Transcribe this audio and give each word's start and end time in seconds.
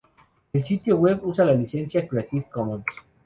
El 0.51 0.63
sitio 0.63 0.97
web 0.97 1.19
usa 1.21 1.45
la 1.45 1.53
licencia 1.53 2.07
Creative 2.07 2.47
Commons. 2.51 2.85